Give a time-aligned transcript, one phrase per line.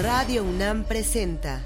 [0.00, 1.60] Radio UNAM presenta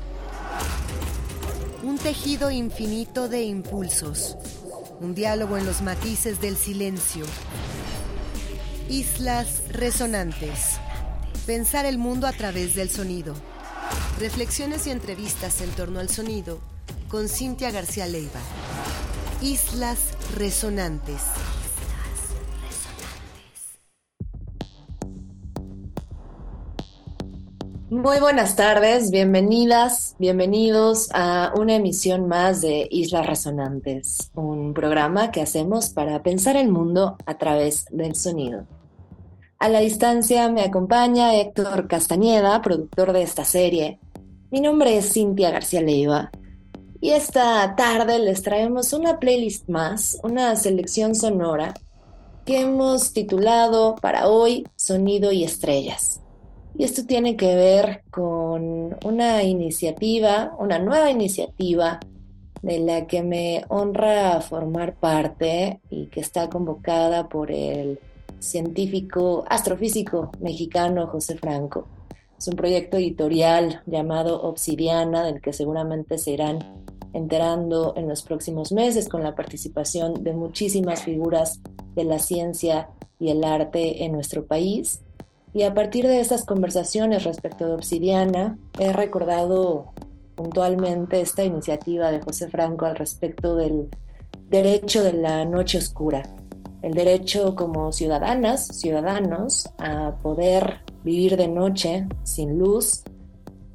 [1.82, 4.38] un tejido infinito de impulsos,
[5.00, 7.26] un diálogo en los matices del silencio,
[8.88, 10.78] islas resonantes,
[11.44, 13.34] pensar el mundo a través del sonido,
[14.18, 16.58] reflexiones y entrevistas en torno al sonido
[17.08, 18.40] con Cintia García Leiva.
[19.42, 19.98] Islas
[20.36, 21.20] resonantes.
[27.92, 35.42] Muy buenas tardes, bienvenidas, bienvenidos a una emisión más de Islas Resonantes, un programa que
[35.42, 38.66] hacemos para pensar el mundo a través del sonido.
[39.58, 44.00] A la distancia me acompaña Héctor Castañeda, productor de esta serie.
[44.50, 46.30] Mi nombre es Cintia García Leiva
[46.98, 51.74] y esta tarde les traemos una playlist más, una selección sonora
[52.46, 56.21] que hemos titulado para hoy Sonido y Estrellas.
[56.76, 62.00] Y esto tiene que ver con una iniciativa, una nueva iniciativa
[62.62, 67.98] de la que me honra formar parte y que está convocada por el
[68.38, 71.86] científico astrofísico mexicano José Franco.
[72.38, 76.58] Es un proyecto editorial llamado Obsidiana, del que seguramente se irán
[77.12, 81.60] enterando en los próximos meses con la participación de muchísimas figuras
[81.94, 85.02] de la ciencia y el arte en nuestro país.
[85.54, 89.92] Y a partir de estas conversaciones respecto de Obsidiana, he recordado
[90.34, 93.88] puntualmente esta iniciativa de José Franco al respecto del
[94.48, 96.22] derecho de la noche oscura,
[96.80, 103.02] el derecho como ciudadanas, ciudadanos, a poder vivir de noche sin luz,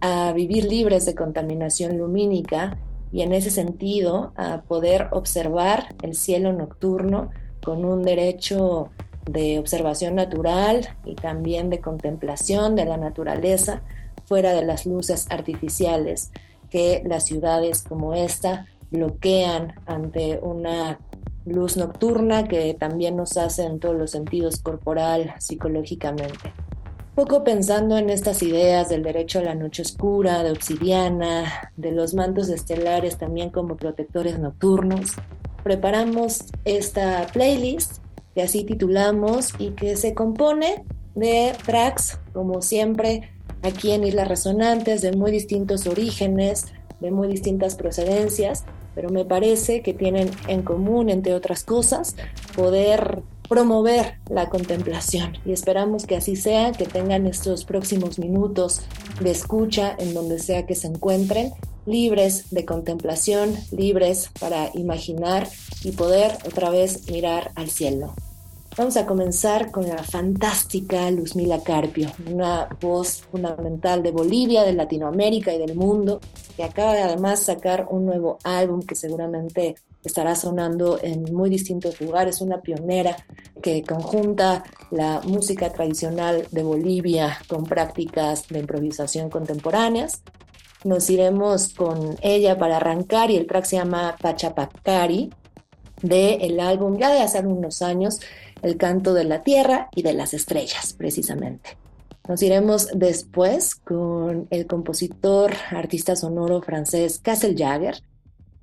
[0.02, 2.78] a vivir libres de contaminación lumínica
[3.12, 7.30] y en ese sentido a poder observar el cielo nocturno
[7.64, 8.90] con un derecho
[9.28, 13.82] de observación natural y también de contemplación de la naturaleza
[14.26, 16.32] fuera de las luces artificiales
[16.70, 21.00] que las ciudades como esta bloquean ante una
[21.46, 26.52] luz nocturna que también nos hace en todos los sentidos corporal, psicológicamente.
[27.16, 32.14] Poco pensando en estas ideas del derecho a la noche oscura, de obsidiana, de los
[32.14, 35.14] mantos estelares también como protectores nocturnos,
[35.64, 38.04] preparamos esta playlist
[38.38, 40.84] que así titulamos y que se compone
[41.16, 43.32] de tracks, como siempre,
[43.64, 46.68] aquí en Islas Resonantes, de muy distintos orígenes,
[47.00, 52.16] de muy distintas procedencias, pero me parece que tienen en común, entre otras cosas,
[52.56, 58.82] poder promover la contemplación y esperamos que así sea, que tengan estos próximos minutos
[59.20, 61.54] de escucha en donde sea que se encuentren,
[61.88, 65.50] libres de contemplación, libres para imaginar
[65.84, 68.14] y poder otra vez mirar al cielo.
[68.78, 75.52] Vamos a comenzar con la fantástica Luzmila Carpio, una voz fundamental de Bolivia, de Latinoamérica
[75.52, 76.20] y del mundo,
[76.56, 79.74] que acaba de además sacar un nuevo álbum que seguramente
[80.04, 83.18] estará sonando en muy distintos lugares, una pionera
[83.64, 90.22] que conjunta la música tradicional de Bolivia con prácticas de improvisación contemporáneas.
[90.84, 95.32] Nos iremos con ella para arrancar y el track se llama Pachapacari
[96.04, 98.20] del el álbum ya de hace unos años
[98.62, 101.78] el canto de la tierra y de las estrellas, precisamente.
[102.28, 108.02] Nos iremos después con el compositor, artista sonoro francés Castle Jagger.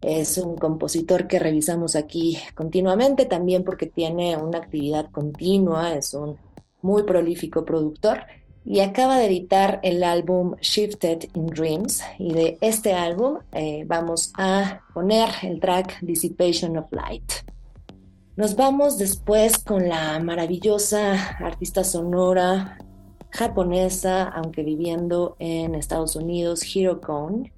[0.03, 6.37] Es un compositor que revisamos aquí continuamente, también porque tiene una actividad continua, es un
[6.83, 8.21] muy prolífico productor
[8.67, 14.33] y acaba de editar el álbum Shifted in Dreams y de este álbum eh, vamos
[14.37, 17.33] a poner el track Dissipation of Light.
[18.37, 22.79] Nos vamos después con la maravillosa artista sonora
[23.31, 27.53] japonesa, aunque viviendo en Estados Unidos, Hiro Kone.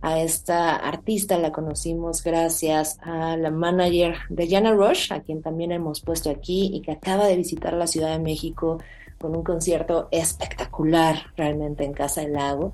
[0.00, 5.70] A esta artista la conocimos gracias a la manager de Jana Rush, a quien también
[5.70, 8.78] hemos puesto aquí y que acaba de visitar la Ciudad de México
[9.20, 12.72] con un concierto espectacular realmente en Casa del Lago.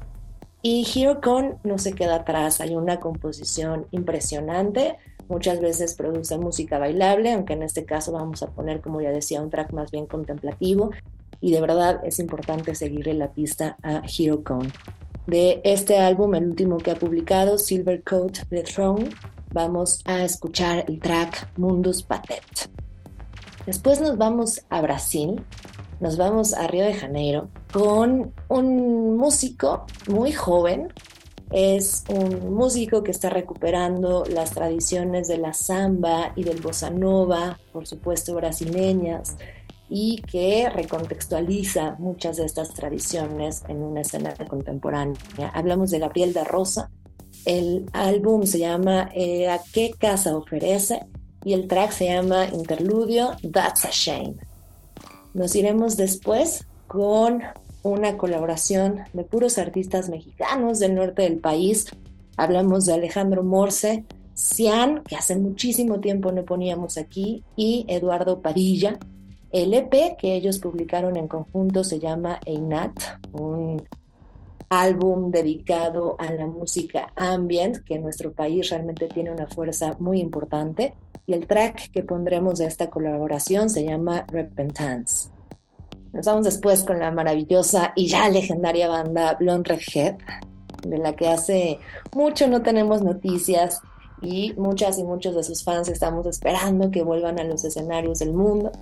[0.63, 4.97] Y Hiro Kone no se queda atrás, hay una composición impresionante
[5.28, 9.42] Muchas veces produce música bailable, aunque en este caso vamos a poner, como ya decía,
[9.42, 10.91] un track más bien contemplativo.
[11.41, 14.71] Y de verdad es importante seguirle la pista a Hero Kone.
[15.27, 19.10] De este álbum, el último que ha publicado, Silver Coat The Throne,
[19.53, 22.71] vamos a escuchar el track Mundus Patet.
[23.66, 25.42] Después nos vamos a Brasil,
[26.01, 30.92] nos vamos a Río de Janeiro con un músico muy joven
[31.50, 37.59] es un músico que está recuperando las tradiciones de la samba y del bossa nova,
[37.72, 39.36] por supuesto brasileñas,
[39.89, 45.16] y que recontextualiza muchas de estas tradiciones en una escena contemporánea.
[45.54, 46.91] Hablamos de Gabriel de Rosa,
[47.45, 51.06] el álbum se llama eh, ¿A qué casa ofrece?
[51.45, 54.34] y el track se llama Interludio That's a Shame.
[55.34, 57.42] Nos iremos después con
[57.83, 61.86] una colaboración de puros artistas mexicanos del norte del país.
[62.36, 64.04] Hablamos de Alejandro Morse,
[64.34, 68.98] Cian, que hace muchísimo tiempo no poníamos aquí, y Eduardo Padilla.
[69.51, 72.92] El EP que ellos publicaron en conjunto se llama Einat,
[73.33, 73.83] un
[74.69, 80.21] álbum dedicado a la música ambient, que en nuestro país realmente tiene una fuerza muy
[80.21, 80.95] importante.
[81.27, 85.31] Y el track que pondremos de esta colaboración se llama Repentance.
[86.13, 90.16] Nos vamos después con la maravillosa y ya legendaria banda Blonde Redhead,
[90.87, 91.78] de la que hace
[92.15, 93.81] mucho no tenemos noticias
[94.22, 98.33] y muchas y muchos de sus fans estamos esperando que vuelvan a los escenarios del
[98.33, 98.72] mundo.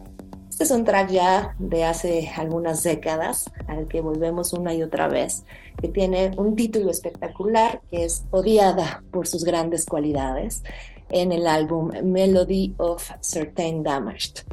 [0.48, 5.08] Este es un track ya de hace algunas décadas, al que volvemos una y otra
[5.08, 5.44] vez,
[5.80, 10.62] que tiene un título espectacular que es odiada por sus grandes cualidades
[11.10, 14.46] en el álbum Melody of Certain Damaged.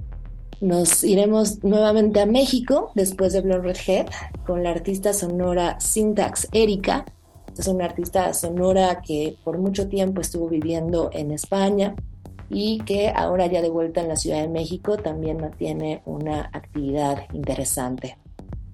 [0.64, 4.08] Nos iremos nuevamente a México después de Blonde Redhead
[4.46, 7.04] con la artista sonora Syntax Erika.
[7.58, 11.94] Es una artista sonora que por mucho tiempo estuvo viviendo en España,
[12.50, 17.26] y que ahora ya de vuelta en la Ciudad de México también mantiene una actividad
[17.34, 18.18] interesante.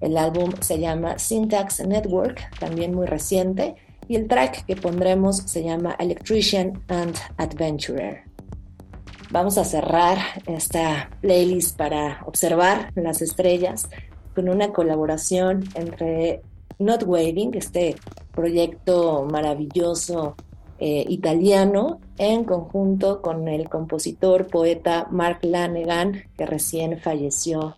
[0.00, 3.74] El álbum se llama Syntax Network, también muy reciente,
[4.06, 8.29] y el track que pondremos se llama Electrician and Adventurer.
[9.32, 13.88] Vamos a cerrar esta playlist para observar las estrellas
[14.34, 16.42] con una colaboración entre
[16.80, 17.94] Not Waving, este
[18.32, 20.34] proyecto maravilloso
[20.80, 27.76] eh, italiano en conjunto con el compositor, poeta Mark Lanegan, que recién falleció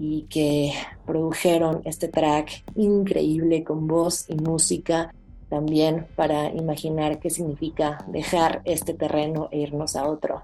[0.00, 0.72] y que
[1.06, 5.14] produjeron este track increíble con voz y música
[5.48, 10.42] también para imaginar qué significa dejar este terreno e irnos a otro.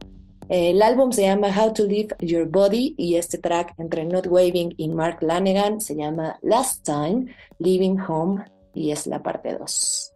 [0.48, 4.74] El álbum se llama How to Live Your Body y este track entre Not Waving
[4.78, 7.26] y Mark Lanegan se llama Last Time
[7.58, 10.12] Living Home y es la parte 2.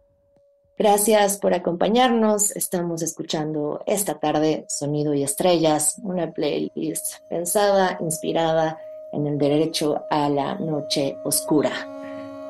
[0.75, 2.55] Gracias por acompañarnos.
[2.55, 8.79] Estamos escuchando esta tarde Sonido y Estrellas, una playlist pensada, inspirada
[9.11, 11.71] en el derecho a la noche oscura.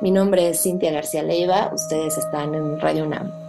[0.01, 3.43] Mi nombre es Cintia García Leiva, ustedes están en Radio UNAM.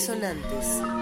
[0.00, 0.99] Resonantes.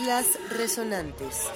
[0.00, 1.46] Islas Resonantes.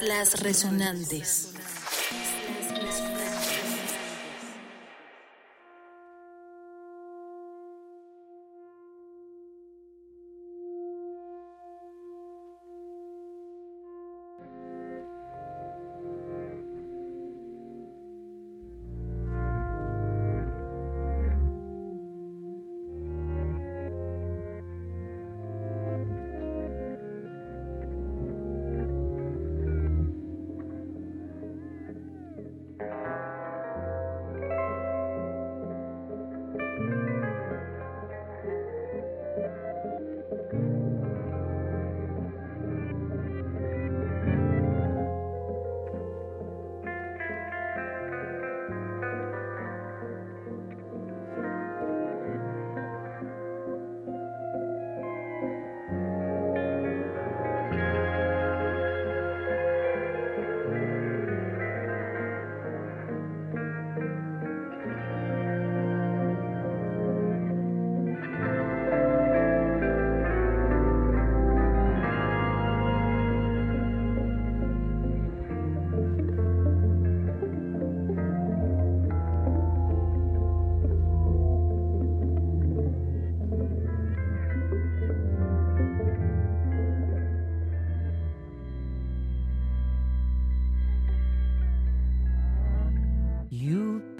[0.00, 1.49] Islas Resonantes.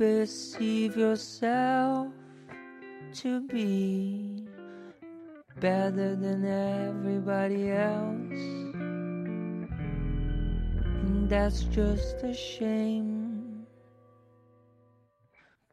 [0.01, 2.09] Perceive yourself
[3.13, 4.43] to be
[5.61, 8.41] better than everybody else.
[11.05, 13.67] And that's just a shame.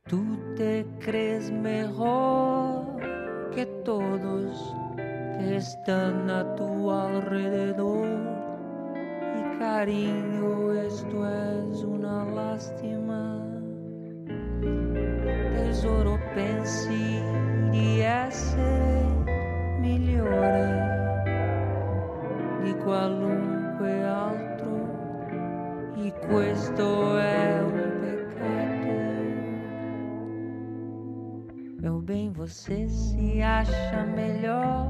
[0.09, 0.21] Tú
[0.57, 2.99] te crees mejor
[3.55, 4.75] que todos
[5.39, 8.09] que están a tu alrededor.
[9.37, 13.46] Y cariño, esto es una lástima
[15.77, 17.21] tesoro pensi
[17.69, 19.05] di essere
[19.79, 20.95] migliore
[22.63, 25.27] di qualunque altro
[25.95, 28.87] e questo è un peccato.
[31.79, 34.87] Meu bem, você se acha melhor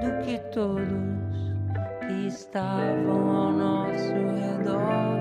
[0.00, 1.54] do que todos
[2.06, 5.20] que estavam ao nosso redor.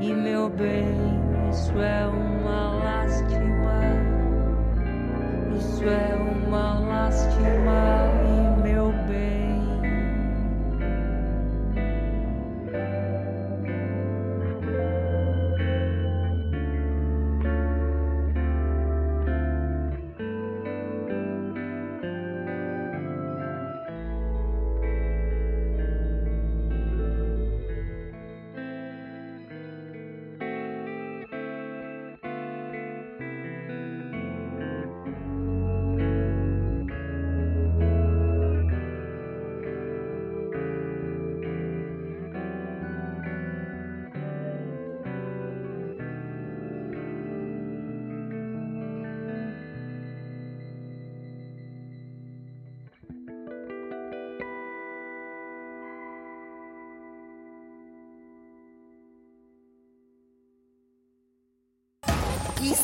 [0.00, 0.96] E meu bem,
[1.48, 2.31] isso é uma
[3.22, 3.80] lástima,
[5.56, 6.14] isso é
[6.46, 8.21] uma lástima,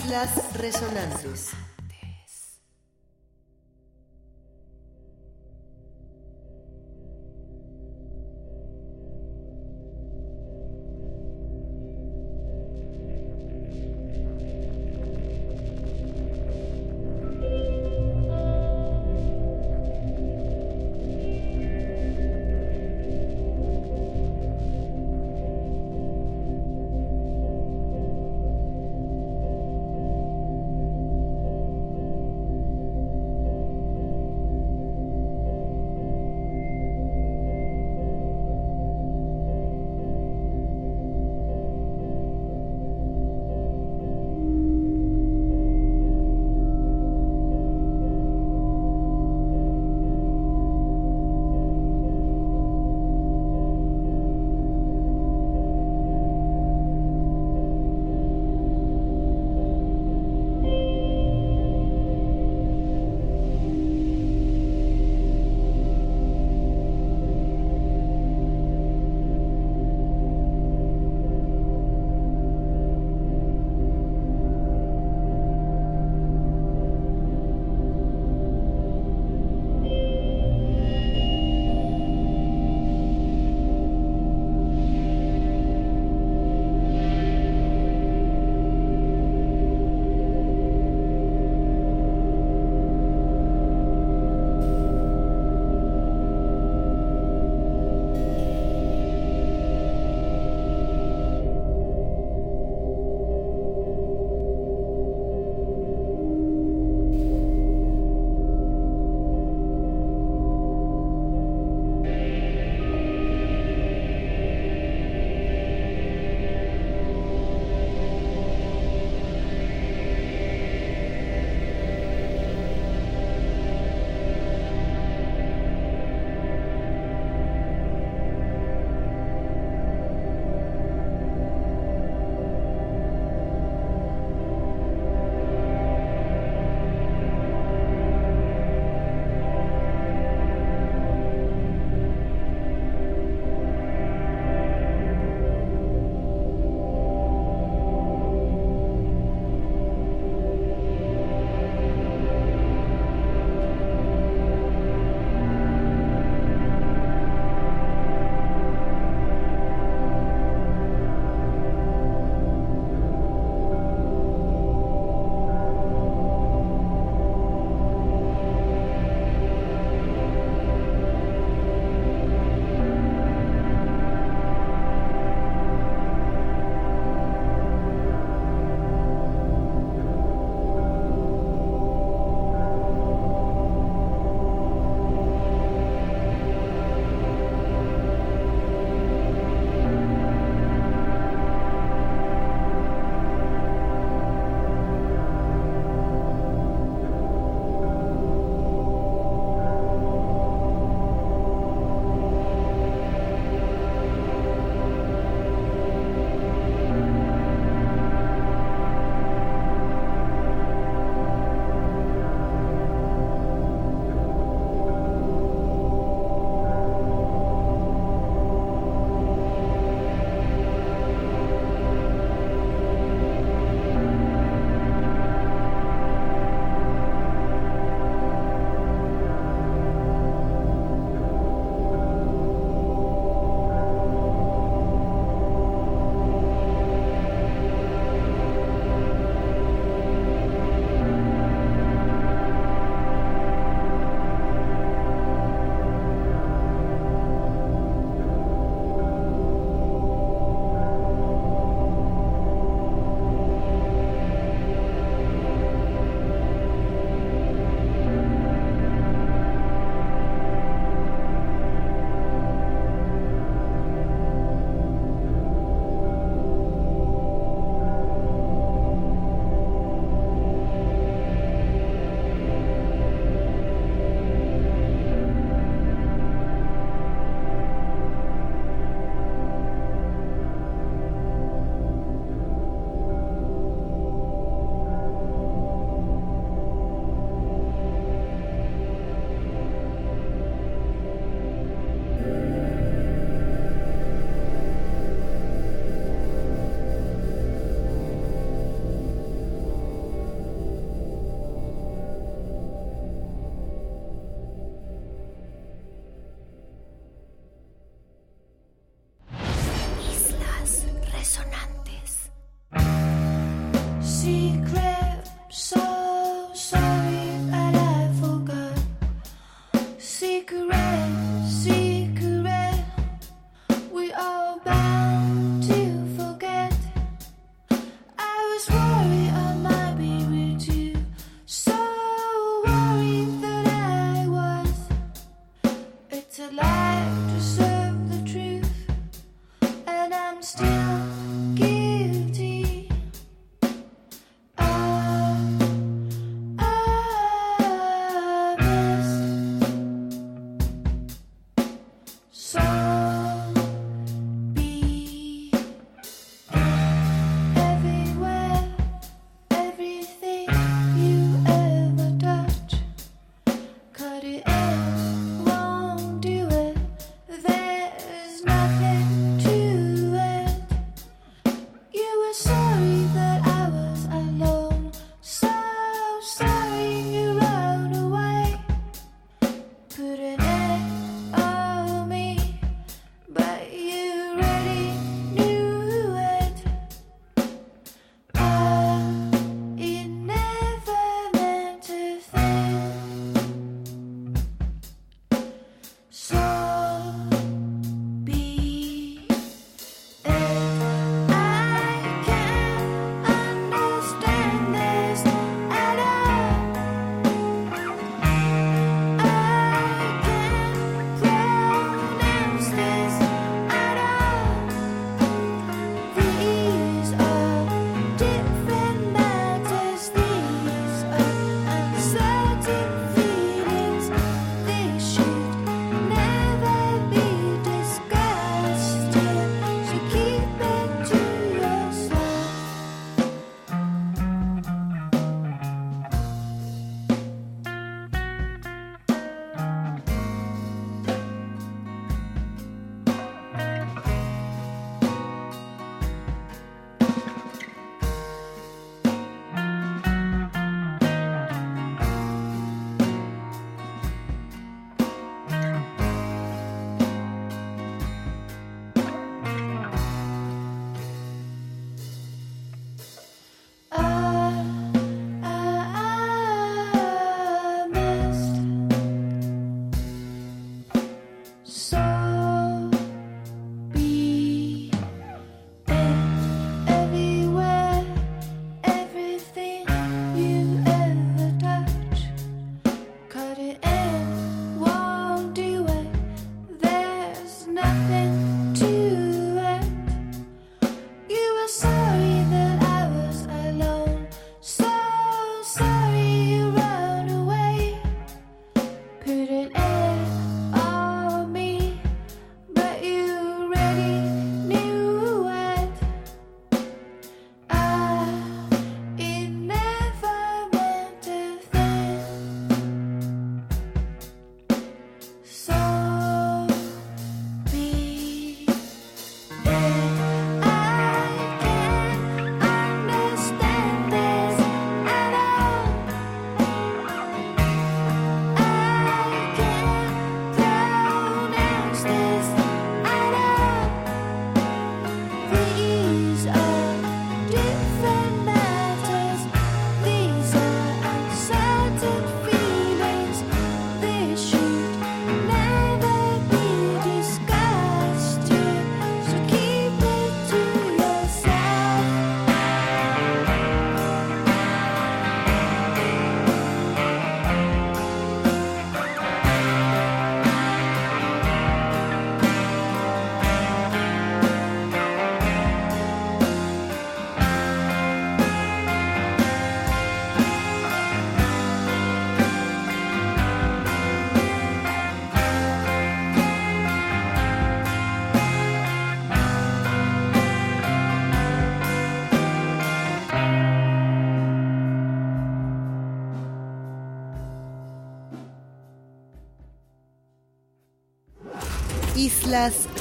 [0.08, 1.67] Islas Resonantes.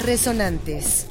[0.04, 1.07] Resonantes.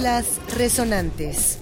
[0.00, 1.58] Islas Resonantes.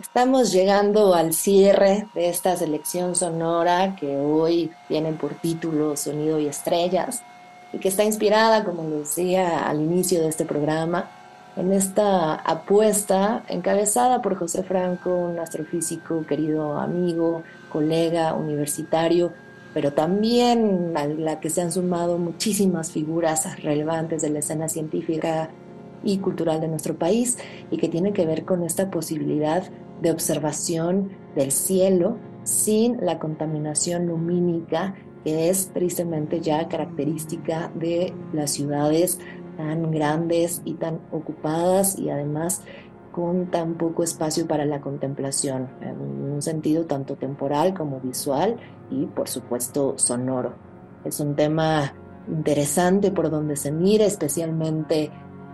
[0.00, 6.46] Estamos llegando al cierre de esta selección sonora que hoy tiene por título Sonido y
[6.46, 7.22] Estrellas
[7.74, 11.10] y que está inspirada, como les decía al inicio de este programa,
[11.56, 19.34] en esta apuesta encabezada por José Franco, un astrofísico, querido amigo, colega universitario,
[19.74, 25.50] pero también a la que se han sumado muchísimas figuras relevantes de la escena científica
[26.02, 27.38] y cultural de nuestro país
[27.70, 29.64] y que tiene que ver con esta posibilidad
[30.00, 34.94] de observación del cielo sin la contaminación lumínica
[35.24, 39.18] que es tristemente ya característica de las ciudades
[39.56, 42.62] tan grandes y tan ocupadas y además
[43.12, 48.56] con tan poco espacio para la contemplación, en un sentido tanto temporal como visual
[48.90, 50.52] y por supuesto sonoro.
[51.04, 51.94] Es un tema
[52.28, 55.10] interesante por donde se mira, especialmente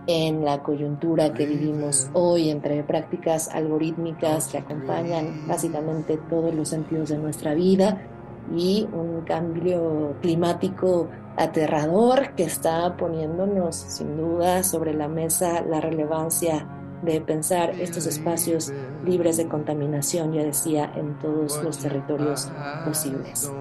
[0.07, 7.09] en la coyuntura que vivimos hoy entre prácticas algorítmicas que acompañan básicamente todos los sentidos
[7.09, 8.01] de nuestra vida
[8.55, 16.65] y un cambio climático aterrador que está poniéndonos sin duda sobre la mesa la relevancia
[17.01, 18.71] de pensar estos espacios
[19.05, 22.49] libres de contaminación, ya decía, en todos los territorios
[22.85, 23.51] posibles.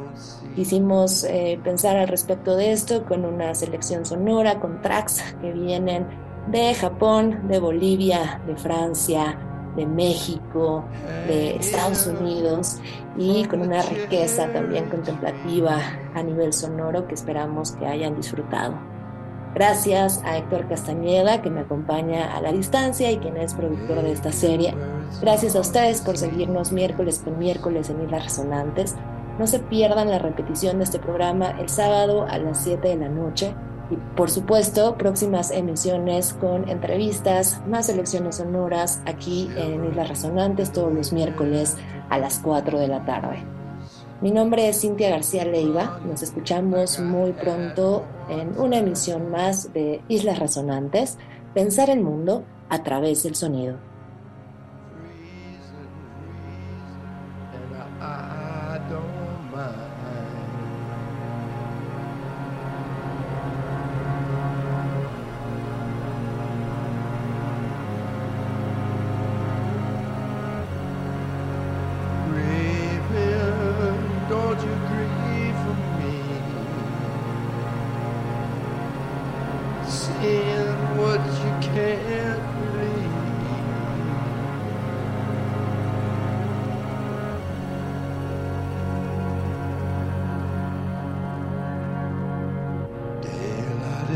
[0.54, 6.06] Quisimos eh, pensar al respecto de esto con una selección sonora, con tracks que vienen
[6.50, 9.38] de Japón, de Bolivia, de Francia,
[9.76, 10.84] de México,
[11.26, 12.78] de Estados Unidos
[13.18, 15.78] y con una riqueza también contemplativa
[16.14, 18.95] a nivel sonoro que esperamos que hayan disfrutado.
[19.56, 24.12] Gracias a Héctor Castañeda que me acompaña a la distancia y quien es productor de
[24.12, 24.74] esta serie.
[25.22, 28.96] Gracias a ustedes por seguirnos miércoles con miércoles en Islas Resonantes.
[29.38, 33.08] No se pierdan la repetición de este programa el sábado a las 7 de la
[33.08, 33.54] noche
[33.90, 40.92] y por supuesto, próximas emisiones con entrevistas, más selecciones sonoras aquí en Islas Resonantes todos
[40.92, 41.78] los miércoles
[42.10, 43.42] a las 4 de la tarde.
[44.20, 45.98] Mi nombre es Cintia García Leiva.
[46.04, 51.18] Nos escuchamos muy pronto en una emisión más de Islas Resonantes,
[51.54, 53.78] Pensar el mundo a través del sonido.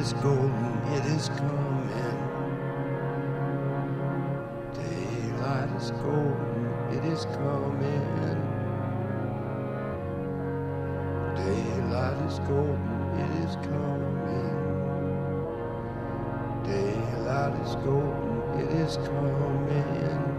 [0.01, 2.19] is golden, it is coming.
[4.73, 8.41] Daylight is golden, it is coming.
[11.37, 12.81] Daylight is golden,
[13.21, 14.57] it is coming.
[16.65, 20.30] Daylight is golden, it is coming.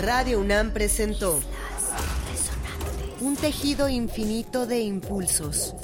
[0.00, 1.40] Radio UNAM presentó
[3.20, 5.74] un tejido infinito de impulsos,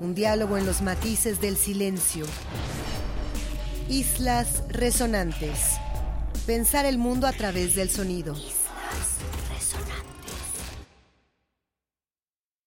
[0.00, 2.26] un diálogo en los matices del silencio.
[3.88, 5.76] Islas resonantes.
[6.44, 8.34] Pensar el mundo a través del sonido.